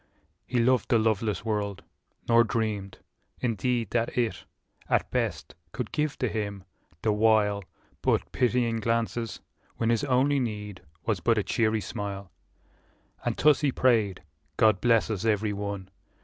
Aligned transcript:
He 0.47 0.57
loved 0.59 0.89
the 0.89 0.97
loveless 0.97 1.45
world, 1.45 1.83
nor 2.27 2.43
dreamed, 2.43 2.97
in 3.39 3.53
deed. 3.55 3.91
That 3.91 4.17
it, 4.17 4.45
at 4.89 5.11
best, 5.11 5.53
could 5.73 5.91
give 5.91 6.17
to 6.17 6.27
him, 6.27 6.63
the 7.03 7.13
while. 7.13 7.63
But 8.01 8.31
pitying 8.31 8.77
glances, 8.79 9.41
when 9.77 9.91
his 9.91 10.03
only 10.05 10.39
need 10.39 10.81
Was 11.05 11.19
but 11.19 11.37
a 11.37 11.43
cheery 11.43 11.81
smile. 11.81 12.31
And 13.23 13.37
thus 13.37 13.61
he 13.61 13.71
prayed," 13.71 14.23
God 14.57 14.81
bless 14.81 15.11
us 15.11 15.23
every 15.23 15.53
one!" 15.53 15.87